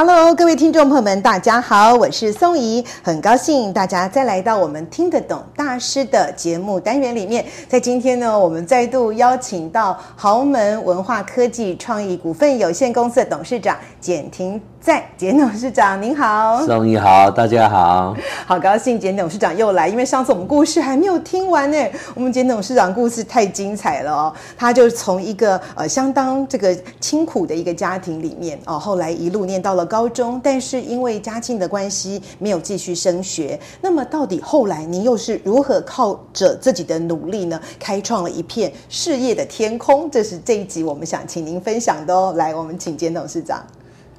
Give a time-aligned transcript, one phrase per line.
[0.00, 7.44] Hello，各位听众朋友们，大家好，我是宋怡，很高兴大家再来到我们听得懂大师的节目单元里面。
[7.68, 21.76] 在今天呢，我们再度邀请到豪门文化科技创意股份有限公司的董事长简婷在，简董事长您好，宋怡好，大家好，好高兴简董事长又来，因为上次我们故事还没有听完呢，
[22.14, 29.84] 我们简董事长故事太精彩了哦，他就从一个呃相当这个清苦的一个家庭里面哦，后来一路念到了。
[29.84, 33.58] 高中，但是因为家境的关系，没有继续升学。
[33.80, 40.10] 那么，到底后来您又是如何靠着自己的努力呢，开创了一片事业的天空？
[40.10, 42.34] 这是这一集我们想请您分享的哦。
[42.36, 43.62] 来，我们请简董事长。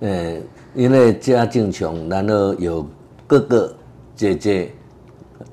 [0.02, 0.42] 嗯，
[0.73, 2.86] 因为家境穷，然后有
[3.28, 3.75] 哥哥
[4.16, 4.72] 姐姐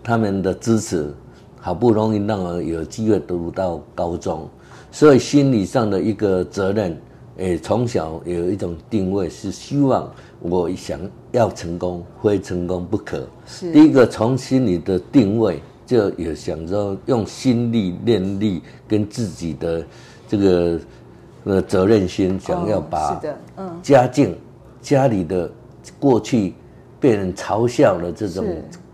[0.03, 1.13] 他们的支持，
[1.61, 4.49] 好不容易让我有机会读到高中，
[4.91, 6.97] 所以心理上的一个责任。
[7.39, 10.99] 诶，从小有一种定位是希望我想
[11.33, 13.29] 要成功，非成功不可。
[13.45, 19.85] 是第一个从心理的定位就有想着用心力念力跟自己的
[20.27, 20.81] 这个
[21.47, 23.21] 呃责任心，想要把
[23.83, 24.37] 家境、
[24.83, 25.51] 家里的
[25.99, 26.53] 过去
[27.01, 28.45] 被人嘲笑的这种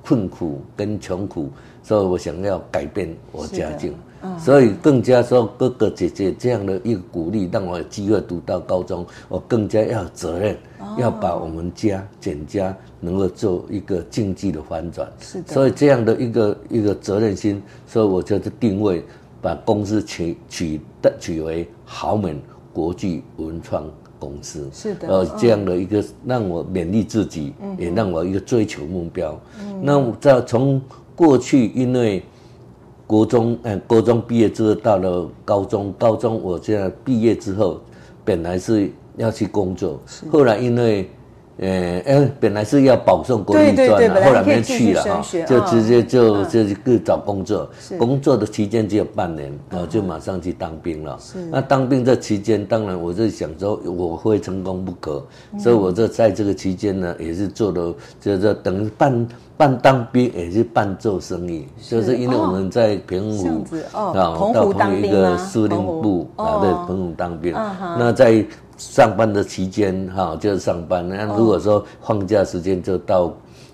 [0.04, 1.48] 困苦跟穷苦，
[1.82, 3.94] 所以我想要改变我家境。
[4.38, 10.56] 所以更加说哥哥姐姐这样的一个鼓励，让我有机会读到高中，我更加要有责任，
[10.96, 15.10] 要把我们家简家能够做一个经济的翻转。
[15.18, 15.52] 是的。
[15.52, 19.04] 所以这样的一个一个责任心，所以我就是定位，
[19.42, 22.40] 把公司取取的取为豪门
[22.72, 23.84] 国际文创
[24.18, 24.70] 公司。
[24.72, 25.08] 是的。
[25.08, 29.38] 呃，这样的一个让我勉励自己，也让我一个追求目标。
[29.60, 29.80] 嗯。
[29.82, 30.80] 那在从
[31.14, 32.22] 过去因为。
[33.04, 37.78] 国中，嗯，国中毕业之后到了高中，高中我现在毕业之后，
[38.24, 41.10] 本来是要去工作，后来因为，
[41.58, 51.18] 呃，哎，本来是要保送国立专的，后来没去了哈，就直接就就去找工作，工作的期间只有半年，然后就马上去当兵了。
[51.50, 55.24] 那当兵这期间，当然我就想说我会成功不可，
[55.58, 59.26] 所以我就在这个期间呢，也是做了，就是等于半。
[59.54, 67.54] 半当兵也是半做生意，就是因为我们在平湖啊，到澎湖一个司令部啊，在澎湖当兵。
[67.96, 68.44] 那在
[68.76, 71.08] 上班的期间哈，就是上班。
[71.08, 73.32] 那如果说放假时间，就到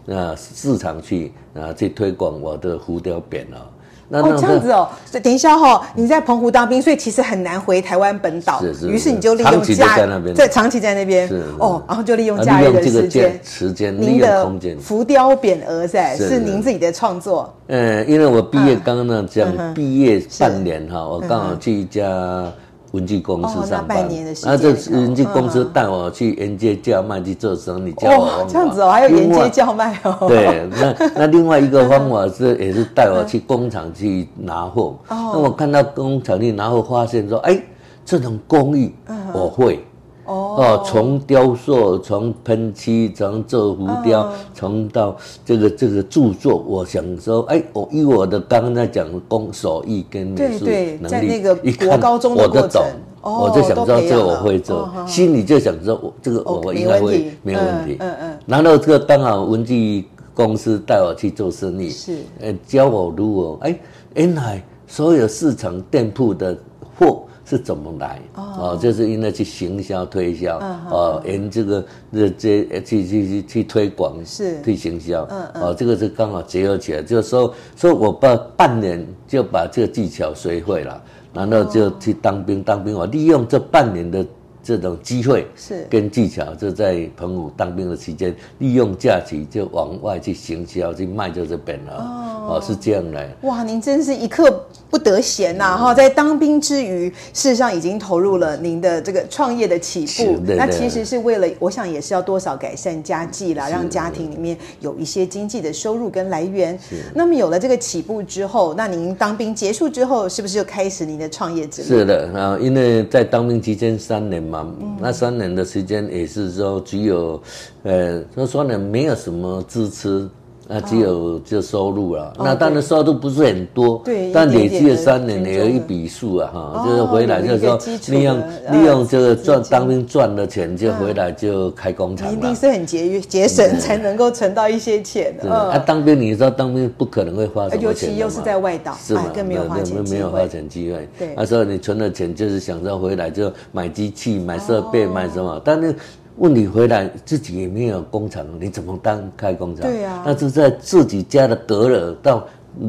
[0.08, 3.66] 啊市场去啊，去推广我的浮雕匾哦。
[4.10, 8.58] 那哦，这样子哦，所以等一下哈，你在澎湖当兵，所以其实很难回台湾本岛。
[8.58, 8.88] 是是。
[8.88, 11.28] 于是你就利用假在那边，在长期在那边。
[11.28, 11.42] 是。
[11.58, 14.78] 哦，然后就利用假日的时间，时间，利用空间。
[14.78, 17.52] 浮雕匾额在是您自己的创作。
[17.66, 22.50] 嗯，因为我毕业刚刚那讲毕业半年哈，我刚好去一家。
[22.92, 24.08] 文具公司上班，
[24.44, 30.26] 那这文具公司带我去沿街叫卖去做生意，叫我这样子哦，还有沿街叫卖哦。
[30.26, 34.96] 对，那那另外一个方法是，也是带我去工厂去拿货。
[35.08, 37.60] 那我看到工厂去拿货，发现说，哎，
[38.04, 38.94] 这种工艺
[39.32, 39.84] 我会。
[40.28, 50.66] 哦，从雕塑，从喷漆，从做浮雕，从到这个这个著作，我想说，哎，我以我的刚刚在讲工手艺跟美术
[51.00, 52.84] 能力，一看我都懂，
[53.22, 57.96] 我就想知道这个我会做，心里就想说我这个我应该会没有问题。
[57.98, 58.38] 嗯嗯。
[58.44, 63.78] 然后这个刚好文具公司带我去做生意，是，呃教我如何，哎，
[64.14, 66.54] 原来所有市场店铺的
[66.98, 67.22] 货。
[67.48, 68.20] 是怎么来？
[68.34, 70.58] 哦，就是因为去行销推销，
[70.90, 75.22] 哦，沿这个这这去去去去推广，是去行销，
[75.54, 81.02] 哦，这个是刚好结合起来，就是说，说我把半年就把这个技巧学会了，
[81.32, 84.26] 然后就去当兵，当兵我利用这半年的。
[84.62, 91.94] 这种机会是跟技巧，就在澎湖当兵的期间，利用假期就往外去行销去卖，就这边了。
[91.94, 93.28] 哦，哦，是这样来。
[93.42, 95.76] 哇，您真是一刻不得闲呐！
[95.76, 100.38] 哈，在当兵之余，事实上已经投入了您的这个创业的起步。
[100.56, 106.78] 那其实是为了，我想也是要多少改善家计啦，让家庭里面有一些经济的收入跟来源。
[107.14, 111.88] 那么有了这个起步之后，那您当兵结束之后，是不是就开始您的创业之路？
[111.88, 114.66] 是的啊，因为在当兵期间三年嘛，
[114.98, 117.40] 那三年的时间也是说只有，
[117.82, 120.28] 呃，就说呢，没有什么支持。
[120.70, 127.78] 那只有就收入了，那当然收入不是很多，对，但累积了三年也有一笔数啊，哈，就是回来就是说
[128.08, 128.38] 利用
[128.70, 132.34] 利用这个赚当兵赚的钱就回来就开工厂了。
[132.34, 135.50] 一定是很节约节省才能够存到一些钱的。
[135.50, 139.24] 啊，当兵你知道当兵不可能会花什么钱，尤其又是在外岛，是吗？
[139.34, 140.04] 更没有花钱。
[140.10, 141.08] 没有花钱机会。
[141.18, 145.96] 对，那时候你存的钱就是想着回来就买机器、买设备、买什么，但是。
[146.38, 149.90] 问你回来自己也没有工厂，你怎么当开工厂？
[149.90, 152.46] 对啊，那是在自己家的阁楼到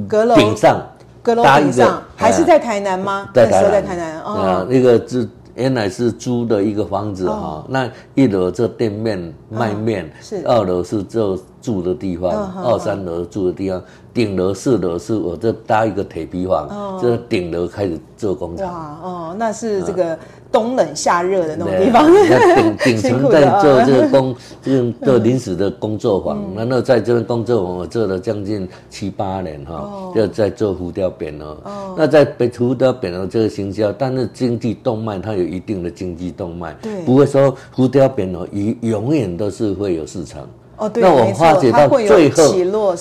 [0.08, 0.36] 阁楼。
[0.36, 0.82] 顶上，
[1.24, 3.28] 阁楼顶上还是在台南吗？
[3.34, 10.44] 在台南，在台南啊，那个是原来是租的一个房子哈，那一楼这店面卖面，是。
[10.46, 13.82] 二楼是这住的地方，二三楼住的地方，
[14.14, 18.68] 顶楼四楼是我这搭一个铁皮房，这顶楼开始做工厂。
[18.68, 20.18] 哇哦，那是这个。
[20.52, 26.44] 冬冷夏热的那种地方，那顶 顶层在做这个工，这个做临时的工作坊。
[26.56, 31.56] 然后在这边工作坊，我做了将近七八年哈，就在做浮雕匾额。
[31.96, 36.76] 那在浮雕匾额这个行销，但是经济动脉它有一定的经济动脉，
[37.06, 40.50] 不会说浮雕匾额永永远都是会有市场。
[40.80, 42.54] 哦，对，那我化解到最后，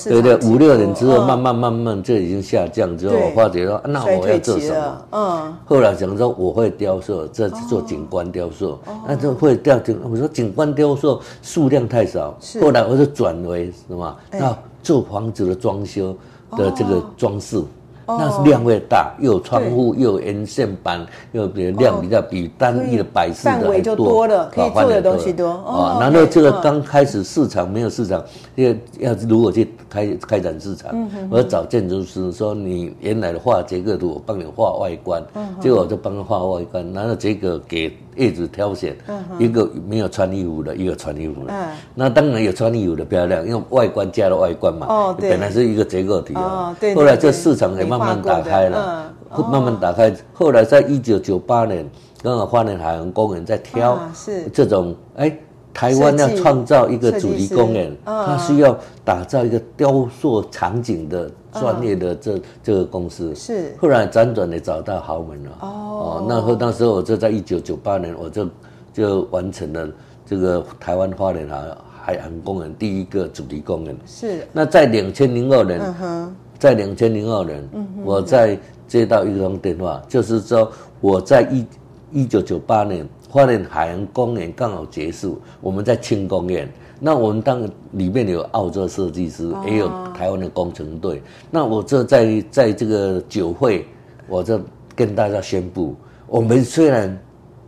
[0.05, 5.07] 对对，五六年之后，慢慢慢慢就已经下降之后，我发觉到，那我要做什么？
[5.13, 8.77] 嗯，后来想说我会雕塑，这做景观雕塑，
[9.07, 9.99] 那就会雕景。
[10.11, 14.17] 我说景观雕塑数量太少，后来我就转为什么？
[14.33, 16.17] 那做房子的装修
[16.57, 17.63] 的这个装饰。
[18.09, 25.51] 那是量会大，又有窗户，又有沿线板，又比量比较比单一的摆饰的还多，范围就多了，可以做的东西多。
[25.51, 28.25] 啊，然后这个刚开始市场没有市场，
[28.55, 30.91] 要要如果去开开展市场，
[31.31, 35.23] 我要找建筑师说，你原来的画结构图，我帮你画外观，
[35.61, 37.93] 结果我就帮他画外观，然后结果给。
[38.19, 38.95] 叶子挑选，
[39.39, 41.55] 一个没有穿衣服的，一个穿衣服的。
[41.95, 44.87] 那当然有穿衣服的漂亮，因为外观加了外观嘛。
[44.87, 45.31] 哦，对。
[45.31, 46.95] 本来是一个结构体哦，对。
[46.95, 49.15] 后来这市场也慢慢打开了，
[49.51, 50.15] 慢慢打开。
[50.35, 51.89] 后来在一九九八年，
[52.23, 53.99] 刚好花莲海洋公园在挑
[54.53, 55.39] 这种哎。
[55.75, 63.33] 台湾要创造一个主题公园，它需要打造一个雕塑场景的专业的这这个公司。
[63.35, 65.51] 是，后来辗转的找到豪门了。
[65.61, 68.49] 哦，那后那时候我就在一九九八年，我就
[68.93, 69.89] 就完成了
[70.27, 73.97] 这个台湾花莲海海洋公园第一个主题公园。
[74.05, 74.47] 是。
[74.53, 75.95] 那在两千零二年，
[76.59, 77.69] 在两千零二年，
[78.05, 81.67] 我在接到一通电话，就是说我在一
[82.11, 83.09] 一九九八年。
[83.29, 86.69] 花莲海洋公园刚好结束，我们在庆功宴。
[86.99, 91.23] 那我们当里面有澳洲设计师，也有台湾的工程队。
[91.51, 93.87] 那我这在在这个酒会，
[94.27, 94.59] 我就
[94.97, 95.95] 跟大家宣布，
[96.27, 97.17] 我们虽然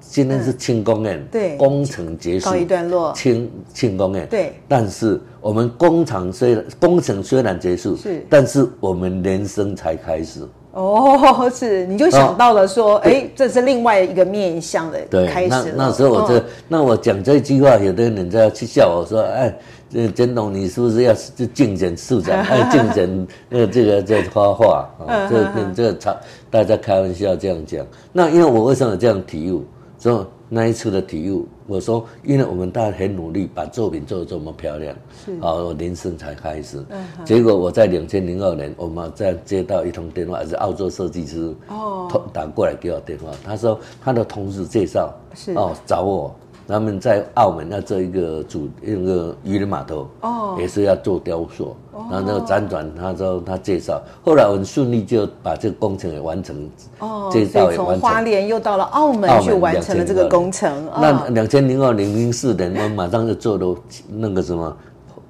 [0.01, 10.41] 今天是庆功宴，对，工程结束，告一段落，庆庆功宴，对，但是我们工厂虽然工程虽然结束，是，但是我们人生才开始。
[10.73, 15.73] 哦，是，你就想到了说，哎、这是另外一个面向的开始对。
[15.77, 19.53] 那那时候我这，哦、那我讲这句话，有的人在去笑我说，哎，
[19.91, 21.13] 这简董，你是不是要
[21.53, 22.39] 竞选市长？
[22.41, 26.17] 哎，竞选呃这个在画画啊，这跟这个场
[26.51, 27.85] 大家开玩笑这样讲。
[28.13, 29.65] 那因为我为什么这样提悟？
[29.99, 36.85] 说那一次的体悟，我说，因为我们大家很努力，把作品做得这么漂亮，是啊，我人生才开始。
[36.91, 46.35] 嗯、结果我在两千零二年，我们在接到一通电话，是澳洲设计师哦打过来给我电话，他说他的同事介绍是哦找我。
[46.71, 57.87] 他们在澳门要做一个主那个渔人码头，哦，也是要做雕塑，然后那个辗转，他说他介绍，后来我们顺利就把这个工程也完成，哦，介绍也完成。
[57.87, 60.89] 从花莲又到了澳门去完成了这个工程。
[61.01, 63.77] 那两千零二零零四年，我们马上就做了
[64.09, 64.77] 那个什么，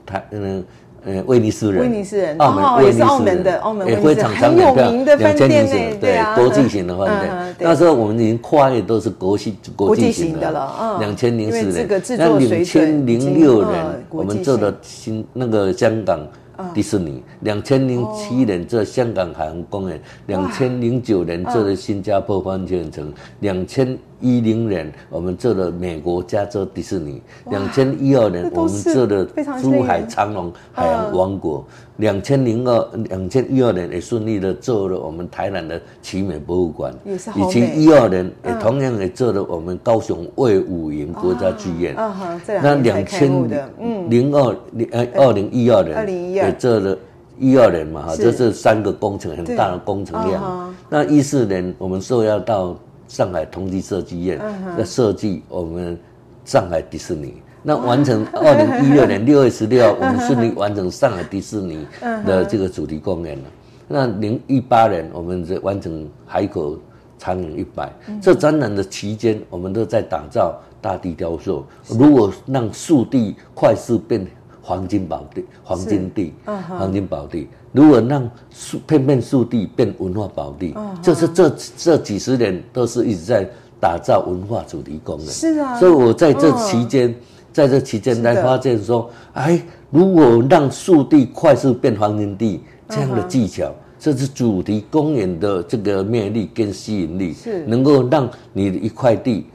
[0.04, 0.62] 台嗯。
[1.04, 7.54] 呃，威尼斯人，威尼斯人，澳门也是澳门的，澳门威尼斯很有名的饭店呢，对啊，国际型的饭店。
[7.58, 10.98] 那时候我们已经跨越都是国际国际型的了。
[11.00, 11.88] 两千零四年，
[12.18, 16.20] 那两千零六年我们做的新那个香港
[16.74, 29.24] 迪士尼，两千零七年做香港海洋公园，两千零九年做的新加坡环球影城，两千一零年，我们做了美国加州迪士尼；两千一二年，我们做了
[29.60, 31.64] 珠海长隆海洋王国；
[31.96, 41.96] 两千零二、两千一二年也顺利的做了我们台南的奇美博物馆，以及一二年也同样也做了我们高雄卫武营国家剧院。
[42.46, 43.30] 那两千
[44.08, 45.80] 零二零呃二零一二。
[45.82, 46.96] 年也做了。
[47.42, 50.74] 一二年嘛，哈，这是三个工程很大的工程量。
[50.90, 52.76] 那一四年，我们受邀到
[53.10, 54.40] 上海同济设计院
[54.78, 55.98] 要设计我们
[56.44, 57.34] 上海迪士尼。
[57.60, 61.84] 那完成 二零一六年 六月十六号，我们顺利完成上海迪士尼
[62.24, 63.44] 的这个主题公园了。
[63.88, 66.78] 那零一八年，我们完成海口
[67.18, 67.92] 长影一百。
[68.22, 71.66] 这展览的期间，我们都在打造大地雕塑。
[71.88, 74.24] 如果让速地快速变。
[74.62, 77.48] 黄金宝地，黄金地，黄金宝地。
[77.72, 83.48] 如果让树片片树地变文化宝地，就是这这几十年都是一直在
[83.80, 85.26] 打造文化主题公园。
[85.26, 87.14] 是啊，所以我在这期间，
[87.52, 97.64] 在这期间才发现说，哎，如果让树地快速变黄金地，这样的技巧，这是主题公园的这个魅力跟吸引力，是。
[97.66, 99.46] 能够让你的一块地，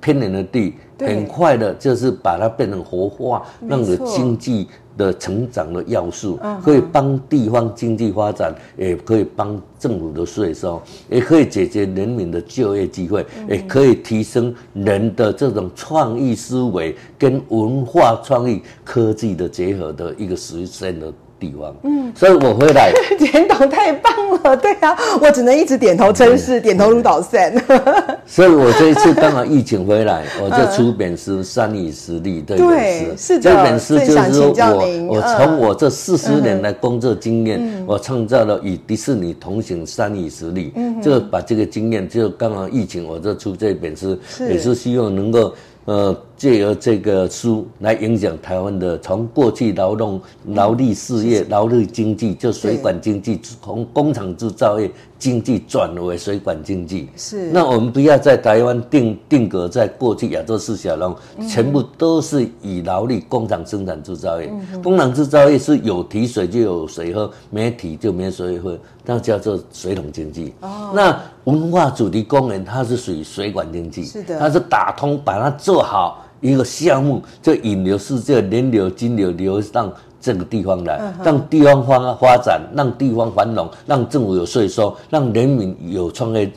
[0.00, 0.74] 偏远的地。
[0.98, 10.78] 很快的，就是把它变成活化，让有经济的成长的要素，可以帮地方经济发展，也可以帮政府的税收，
[11.08, 21.10] 也可以解决人民的就业机会，也可以提升人的这种创意思维跟文化创意科技的结合的一个实现的。
[21.40, 24.12] 地方，嗯，所以我回来，简董太棒
[24.44, 27.52] 了，对啊，我只能一直点头称是，点头如捣蒜。
[28.26, 45.54] 所以我这一次刚好疫情回来， 我就出本书《三以实力》这本书，是这本书就是说我我从我这四十年来工作经验，我创造了与迪士尼同行三以实力，就把这个经验，就刚好疫情，我就出这本书，也是希望能够。
[45.90, 57.08] 呃，借由这个书来影响台湾的，从过去劳动、劳力事业、劳力经济，就水管经济，从工厂制造业经济转为水管经济。
[57.16, 57.50] 是。
[57.50, 61.12] 那我们不要在台湾定定格在过去亚洲四小龙，
[61.48, 64.48] 全部都是以劳力工厂生产制造业。
[64.84, 68.78] 工厂制造业是有提水就有水喝，没提就没水喝。
[69.04, 70.54] 那叫做水桶经济。
[70.60, 70.92] 哦。
[70.94, 71.20] 那
[71.50, 74.04] 文化主题公园它是属于水管经济。
[74.04, 74.38] 是的。
[74.38, 86.50] 它是打通，把它做好一个项目，就引流世界人流、金流流上这个地方来，让地方发发展，让地方繁荣，让政府有税收，让人民有创业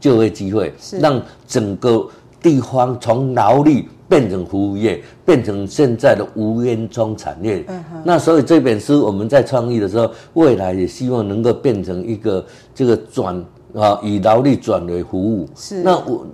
[0.00, 2.08] 就业机会，让整个
[2.42, 3.88] 地方从劳力。
[4.06, 7.64] 变成服务业，变成现在的无烟囱产业。
[7.68, 13.42] 嗯、那所以这本书我们在创意的时候，未来也希望能够变成一个这个转
[13.74, 15.48] 啊，以劳力转为服务。
[15.54, 15.82] 是。
[15.82, 16.26] 那我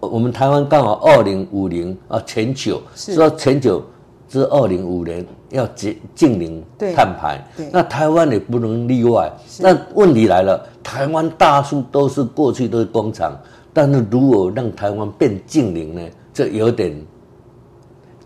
[0.00, 3.82] 我们台湾刚好二零五零啊，全球说全球
[4.28, 7.42] 是二零五零要净净零碳排。
[7.72, 9.32] 那台湾也不能例外。
[9.58, 13.32] 那问题来了，台湾大数都是过去都是工厂，
[13.72, 16.02] 但是如果让台湾变净零呢？
[16.32, 16.94] 这有点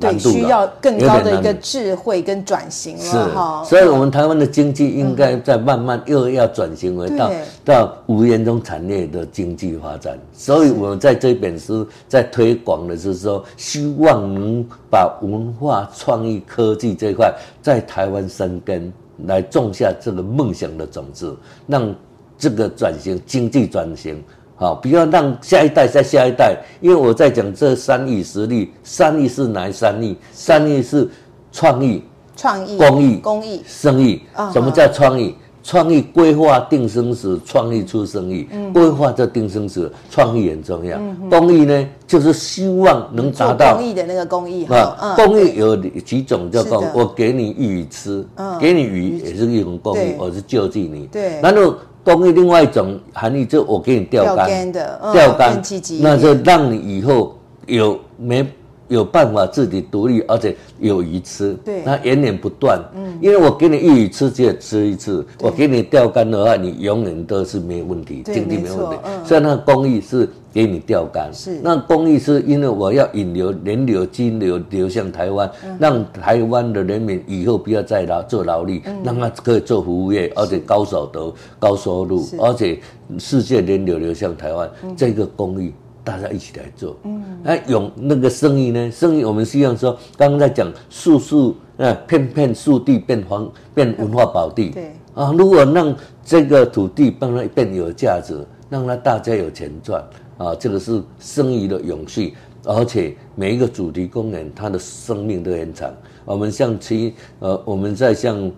[0.02, 3.28] 难度，对，需要更高的一个智慧跟转型了。
[3.34, 7.30] 哈，所以我们台湾的经济应该在慢慢又要转型为到
[7.64, 10.18] 到无烟中产业的经济发展。
[10.32, 17.32] 所以我们在这本书在推广的是说，希望能把文化创意科技这一块
[17.62, 18.92] 在台湾生根，
[19.26, 21.94] 来种下这个梦想的种子，让
[22.36, 24.22] 这个转型经济转型。
[24.54, 30.16] 好，不要让下一代再下一代，因为我在讲这三亿实力，三亿是哪三义？
[30.32, 31.08] 三亿是
[31.50, 32.04] 创意、
[32.36, 34.22] 创意、公益、公益、生意。
[34.52, 35.34] 什么叫创意？
[35.64, 38.48] 创意规划定生死，创意出生意。
[38.72, 40.98] 规划这定生死，创意很重要。
[41.30, 44.64] 公益呢，就是希望能达到公益的那个公益。
[44.66, 46.84] 啊，公益有几种叫公？
[46.94, 48.24] 我给你鱼吃，
[48.60, 51.06] 给你鱼也是一种公益，我是救济你。
[51.06, 51.74] 对，然后。
[52.04, 55.62] 公益另外一种含义，就我给你钓竿，钓竿，
[56.00, 58.46] 那就让你以后有没
[58.92, 62.78] 有办法自己独立，而且有鱼吃，对，那源源不断。
[62.94, 68.96] 嗯，因为我给你一鱼吃，只有吃一次；我给你钓竿的话，你永远都是没问题，经济没问题。
[69.24, 70.28] 所以那公益是。
[70.54, 71.60] 给你钓竿，是。
[71.62, 82.78] 那公益是因为我要引流人流、金流流向台湾，嗯、让台湾的人民以后不要再劳做劳力，嗯、让他可以做服务业，而且高所得、高收入，而且
[83.18, 85.72] 世界人流流向台湾，嗯、这个公益
[86.04, 86.96] 大家一起来做。
[87.04, 88.90] 嗯，那用那个生意呢？
[88.90, 94.70] 生意我们希望说，刚刚在讲树树呃，片片树地变黄变文化宝地。
[94.70, 95.94] 对啊，如果让
[96.24, 100.02] 这个土地帮它变有价值，让它大家有钱赚。
[100.38, 105.92] 啊，这个是生意的永续，而且每一个主题公园它的生命都很长。
[106.24, 108.50] 我们像其呃，我们在像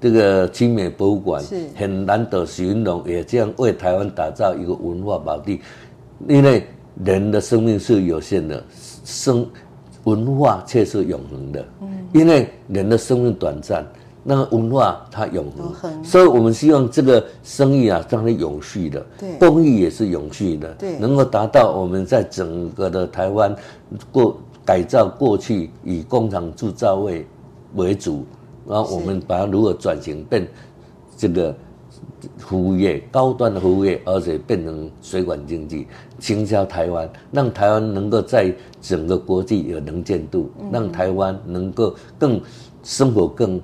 [0.00, 5.60] 这个清美博物馆，是很难得徐云龙也这样为台湾打造一个文化宝地，
[6.26, 6.66] 因为
[7.04, 8.62] 人的生命是有限的，
[9.04, 9.46] 生
[10.04, 11.64] 文化却是永恒的。
[11.82, 13.86] 嗯，因为人的生命短暂。
[14.24, 15.46] 那个文化它永
[15.80, 23.56] 恒，所以我们希望这个生意啊，让它永续的，对，公益也是永续的，对，能够达到我们在整个的台湾
[24.12, 24.36] 过
[24.66, 27.24] 改造过去以工厂制造业
[27.74, 28.26] 为主，
[28.68, 30.46] 然后我们把它如何转型变
[31.16, 31.56] 这个
[32.38, 35.86] 服务业，高端的服务业，而且变成水管经济，
[36.18, 42.40] 倾销台湾，让台湾能够在整个国际有能见度，让台湾能够更
[42.82, 43.60] 生活更。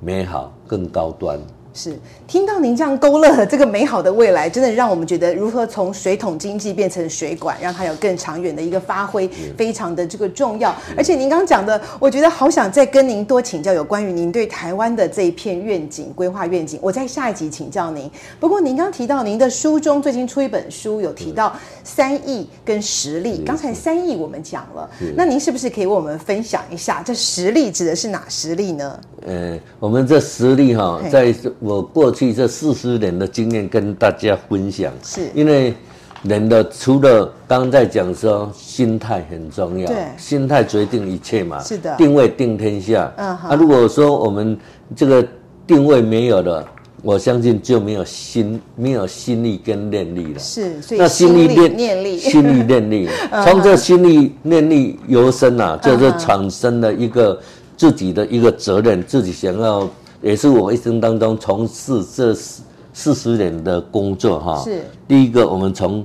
[0.00, 1.40] 美好，更高端。
[1.78, 10.74] 是听到您这样勾勒这个美好的未来，真的让我们觉得如何从水桶经济变成水管，让它有更长远的一个发挥，非常的这个重要。
[10.96, 18.10] 而且您刚刚讲的，我觉得好想再跟您多请教有关于您对台湾的这一片愿景规划愿景，我在下一集请教您。
[18.40, 21.54] 不过您刚提到您的书中最近出一本书，有提到
[21.84, 23.44] 三亿跟实力。
[23.46, 29.00] 刚才三亿我们讲了，那您是不是可以为我们分享一下这实力指的是哪实力呢？
[29.26, 31.34] 呃，我们这实力哈，在
[31.68, 35.74] 我过去这四十年的经验跟大家分享，是因为
[36.22, 43.12] 人的除了刚刚在讲说心态很重要，对，心态决定一切嘛，是的，定位定天下。
[43.18, 44.56] 啊，如果说我们
[44.96, 45.22] 这个
[45.66, 46.66] 定位没有了，
[47.02, 50.38] 我相信就没有心，没有心力跟念力了。
[50.38, 53.10] 是，所以那心力念念力，心力念力，
[53.44, 57.38] 从这心力念力由生啊，就是产生了一个。
[57.78, 59.88] 自己的一个责任，自己想要，
[60.20, 64.62] 也是我一生当中从事这四四十年的工作哈。
[64.62, 64.82] 是。
[65.06, 66.04] 第一个，我们从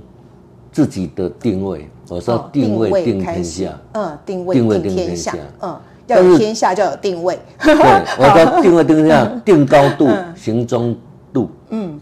[0.72, 3.80] 自己的定位，我说定位定天下。
[3.94, 5.36] 嗯，定位定位定天下。
[5.62, 7.40] 嗯，要有天下就有定位。
[7.64, 10.96] 对，我说 定位定天下，定高度行中
[11.32, 11.50] 度。
[11.70, 12.00] 嗯。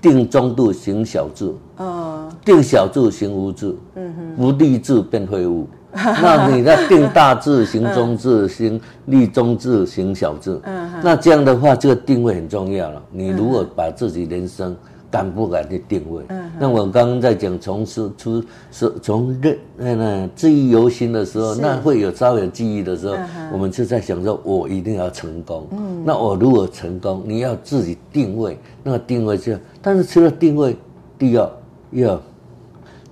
[0.00, 1.54] 定中度行小智。
[1.78, 2.28] 嗯。
[2.44, 3.76] 定小智行无智。
[3.94, 4.44] 嗯哼。
[4.44, 5.68] 无立志变废物。
[5.94, 10.58] 那你在定大志、行中志、行立中志、行小志，
[11.02, 13.02] 那这样的话，这个定位很重要了。
[13.10, 14.74] 你如果把自己人生
[15.10, 16.24] 敢不敢去定位？
[16.58, 23.16] 那我刚刚在讲从事出是从认那那记忆犹新的时候，那会有稍有记忆的时候，
[23.52, 25.68] 我们就在想说，我一定要成功。
[26.06, 30.74] 那我如果成功，你要自己定位，那个定位就，但是除了定位，
[31.18, 31.50] 第二
[31.90, 32.18] 要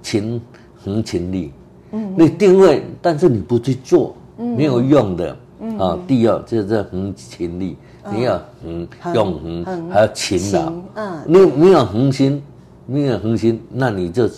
[0.03, 0.40] 勤
[0.83, 1.53] 恒勤力。
[1.92, 5.37] 嗯，你定位，但是你不去做，没有用的。
[5.61, 7.76] 嗯，啊，第二就是恒勤力，
[8.11, 10.72] 你要恒永恒，还要勤劳。
[10.94, 12.42] 嗯，你没有恒心，
[12.87, 14.31] 没有恒心，那你就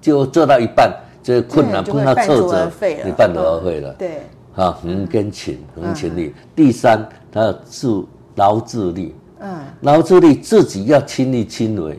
[0.00, 2.70] 就做到一半，这困难碰到挫折，
[3.04, 3.92] 你半途而废了。
[3.94, 4.22] 对，
[4.54, 6.32] 啊，恒跟勤，恒勤力。
[6.54, 8.04] 第三，他要自
[8.36, 9.14] 劳自力。
[9.40, 11.98] 嗯，劳自力自己要亲力亲为。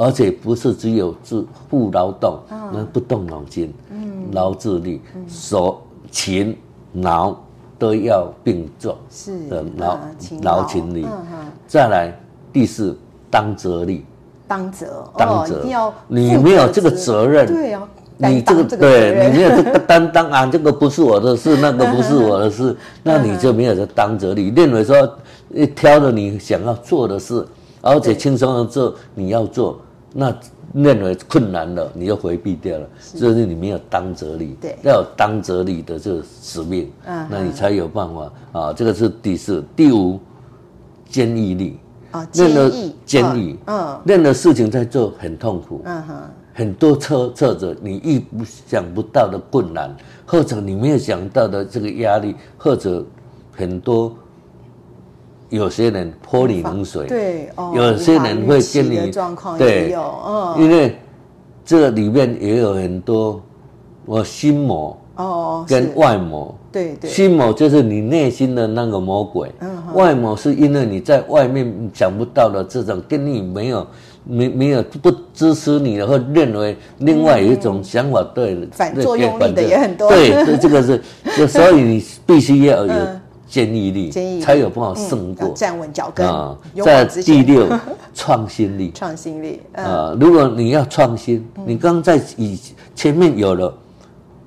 [0.00, 2.38] 而且不是只有自不劳动，
[2.72, 3.70] 那不动脑筋，
[4.32, 6.56] 劳智力，手勤
[6.94, 7.36] 劳
[7.78, 9.98] 都要并重，是的，劳
[10.40, 11.06] 劳勤力。
[11.66, 12.18] 再来
[12.50, 12.96] 第四，
[13.30, 14.06] 当责力，
[14.48, 17.86] 当责，当责，你没有这个责任，对啊，
[18.16, 24.48] 你这个对你没有这个担当啊，这个不是我的事， 那个不是我的事，那你就没有这当责力。
[24.56, 24.96] 认为说，
[25.76, 27.46] 挑着你想要做的事，
[27.82, 29.78] 而且轻松的做，你要做。
[30.12, 30.34] 那
[30.72, 38.72] 认为困难了，你就回避掉了，这是你没有当责力，对，要有当责力的这个使命，嗯，那你才有办法啊。
[38.72, 40.18] 这个是第四、第五，
[41.08, 41.78] 坚毅力
[42.10, 46.14] 啊，坚毅，坚毅，嗯，任何事情在做很痛苦，嗯哼，
[46.54, 48.24] 很多挫挫折，你意
[48.66, 49.94] 想不到的困难，
[50.26, 53.04] 或者你没有想到的这个压力，或者
[53.52, 54.12] 很多。
[55.50, 59.10] 有些人泼你冷水，对，哦，有些人会跟你
[59.58, 60.96] 对，嗯，因为
[61.64, 63.42] 这里面也有很多
[64.06, 73.86] 我心魔哦，跟外魔，对对，心魔就是你内心的那个魔鬼，嗯，外魔是因为你在外面想不到的这种跟你没有
[74.24, 81.02] 没没有不支持你的，或认为另外有一种想法，对，反作用力的也很多，对，这个是，
[81.36, 82.94] 就所以你必须要有。
[83.50, 84.10] 坚毅力，
[84.40, 86.56] 才有办法胜过，站稳脚跟啊！
[86.84, 87.66] 在第六，
[88.14, 90.16] 创新力， 创新力啊！
[90.20, 92.56] 如果你要创新，你刚刚在以
[92.94, 93.74] 前面有了，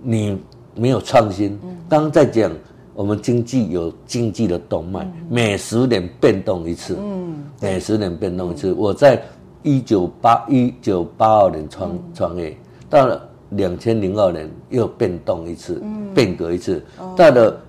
[0.01, 0.41] 你
[0.73, 1.59] 没有创新。
[1.89, 2.49] 刚刚在讲
[2.95, 8.71] 我们经济有经济的动脉，每十年变动一次，嗯，每十年变动一次。
[8.71, 9.21] 我在
[9.63, 12.57] 一九八一九八二年创创业，
[12.89, 17.61] 到了两千零二年又变动一次，嗯、变革一次，哦、到了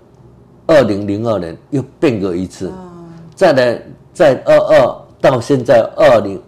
[0.67, 2.75] 二零零二年又变革一次，哦、
[3.35, 6.41] 再来在二二到现在二零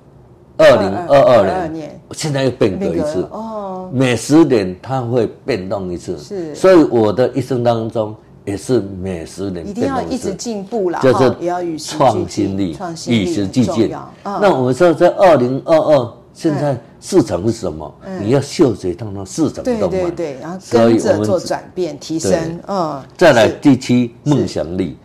[0.56, 8.14] 二零二二年，现在又变革一次，哦，每十年它会变动一次，是，所以我的一生当中。
[8.46, 13.92] 也是每十年一定要一直进步啦，就是也要与时创新力，与时俱进。
[14.22, 17.94] 嗯、那我们说在二零二二，现在市场是什么？
[18.04, 22.60] 嗯、你要嗅觉当中市场动对对对，然后跟着做转变提升。
[22.68, 24.98] 嗯，再来第七梦想力。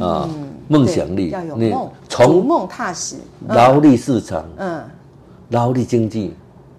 [0.00, 0.28] 啊，
[0.68, 1.30] 梦想力。
[1.30, 3.16] 要有梦，从梦踏实，
[3.48, 4.80] 劳力市场，嗯，
[5.50, 6.34] 劳力经济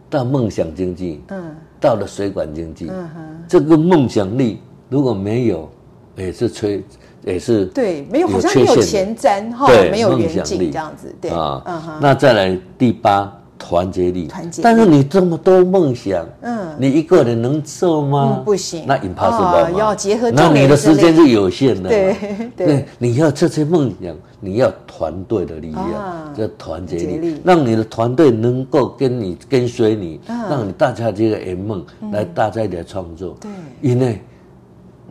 [0.10, 5.70] 到梦想经济，嗯，到了水管经济，嗯哼，这个梦想力如果没有。
[6.16, 6.82] 也是缺，
[7.24, 12.00] 也是对，没有好像没有前瞻哈，没有远景这样子，对啊，嗯哼。
[12.02, 14.62] 那再来第八，团结力，团结。
[14.62, 18.42] 但是你这么多梦想，嗯，你一个人能做吗？
[18.46, 20.32] 不行，那 impossible 要结合。
[20.32, 22.16] 那你的时间是有限的，对
[22.56, 22.86] 对。
[22.98, 34.22] 你要这些梦想，你要团队的力量，这团结力，让你的团队能够跟你跟随你，让你大家这个圆梦来大家一起来创作，对，因为。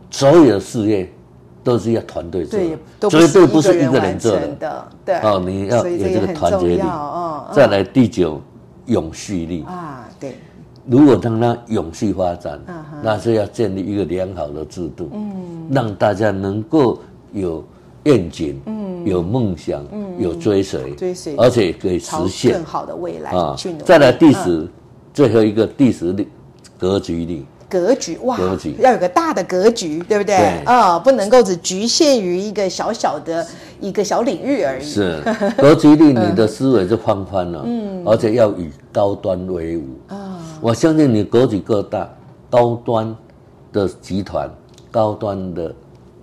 [0.09, 1.11] 所有的事业
[1.67, 4.87] 都是要团队做，绝对不是一个人做的。
[5.03, 6.79] 对哦，你要有这个团结力。
[6.79, 8.41] 哦，再来第九，
[8.85, 10.33] 永续力啊，对。
[10.85, 12.57] 如果让它永续发展，
[13.03, 16.99] 那是要建立一个良好的制度，嗯，让大家能够
[17.33, 17.61] 有
[18.03, 23.57] 愿景，嗯，有梦想，嗯，有追随，追随，而且可以实现更好的未来啊。
[23.83, 24.65] 再来第十，
[25.13, 26.29] 最后一个第十力，
[26.79, 27.45] 格局力。
[27.69, 30.35] 格局哇，格局要有个大的格局，对不对？
[30.35, 33.45] 啊对、哦，不能够只局限于一个小小的
[33.81, 34.85] 一个小领域而已。
[34.85, 35.21] 是
[35.57, 40.15] 格局令，你的思维就放宽了，嗯，而且要与高端为伍啊。
[40.15, 42.09] 哦、我相信你格局够大，
[42.49, 43.15] 高端
[43.73, 44.49] 的集团、
[44.89, 45.75] 高端的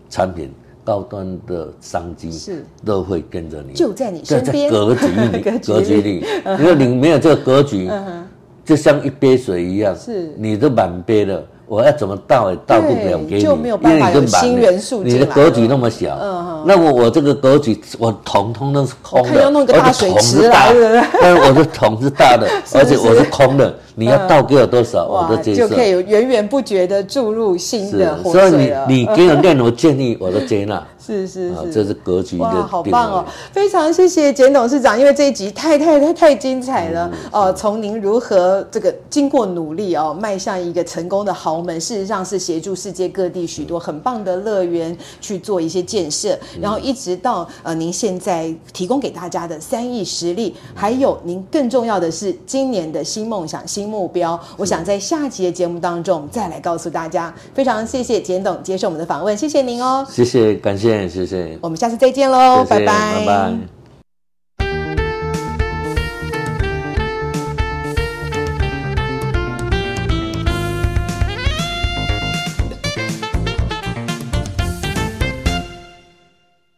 [0.08, 0.50] 产品、
[0.82, 4.70] 高端的商机是都会跟着你，就在你身边。
[4.70, 6.24] 格局力， 格局力，
[6.58, 7.86] 因为你没有这个格局。
[7.92, 8.26] 嗯
[8.64, 15.18] 就像一杯水一样，是你都满杯了，我要怎么倒也倒不了给你，就没有办法有新元素进来。
[15.18, 23.74] 你的格局那么小，嗯，那我我这个格局，我桶通通是空的，要弄个大水池来的，但是我的桶是大的， 而且我是空的。
[23.94, 28.50] 你要倒给我多少，我都接受，就可以源源不绝的注入新的活水。
[28.50, 30.84] 所以你你给我任何建议，我都接纳。
[31.04, 32.44] 是是是，这是格局的。
[32.44, 33.24] 哇，好棒哦！
[33.52, 37.52] 非常谢谢简董事长，因为这一集太太太太精彩了哦。
[37.52, 53.83] 从您如何这个经过努力哦，迈向一个成功的豪门，事实上是协助世界各地许多很棒的乐园去做一些建设，然后一直到呃您现在提供给大家的三亿实力，还有您更重要的是今年的新梦想新。
[53.86, 57.34] 目标，我想在下期的节目当中再来告诉大家。
[57.54, 60.06] 非常谢谢简董接受我们的访问，谢谢您哦。
[60.08, 61.58] 谢谢，感谢，谢谢。
[61.60, 63.83] 我们下次再见喽，拜拜。